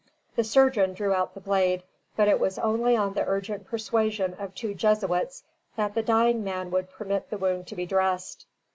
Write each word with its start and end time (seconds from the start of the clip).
The 0.35 0.43
surgeon 0.43 0.95
drew 0.95 1.13
out 1.13 1.35
the 1.35 1.39
blade, 1.39 1.83
but 2.15 2.27
it 2.27 2.39
was 2.39 2.57
only 2.57 2.95
on 2.97 3.13
the 3.13 3.23
urgent 3.27 3.67
persuasion 3.67 4.33
of 4.39 4.55
two 4.55 4.73
Jesuits 4.73 5.43
that 5.75 5.93
the 5.93 6.01
dying 6.01 6.43
man 6.43 6.71
would 6.71 6.89
permit 6.89 7.29
the 7.29 7.37
wound 7.37 7.67
to 7.67 7.75
be 7.75 7.85
dressed. 7.85 8.47